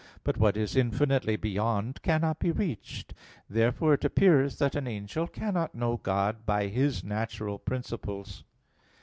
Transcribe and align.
But 0.23 0.37
what 0.37 0.57
is 0.57 0.75
infinitely 0.75 1.35
beyond 1.35 2.01
cannot 2.01 2.39
be 2.39 2.51
reached. 2.51 3.13
Therefore 3.47 3.93
it 3.93 4.03
appears 4.03 4.57
that 4.57 4.73
an 4.73 4.87
angel 4.87 5.27
cannot 5.27 5.75
know 5.75 5.97
God 5.97 6.43
by 6.43 6.69
his 6.69 7.03
natural 7.03 7.59
principles. 7.59 8.43